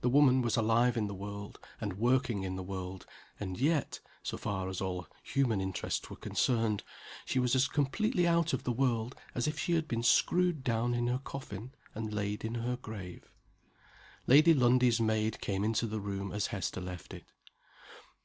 [0.00, 3.04] The woman was alive in the world, and working in the world;
[3.40, 6.84] and yet (so far as all human interests were concerned)
[7.24, 10.94] she was as completely out of the world as if she had been screwed down
[10.94, 13.32] in her coffin, and laid in her grave.
[14.28, 17.24] Lady Lundie's maid came into the room as Hester left it.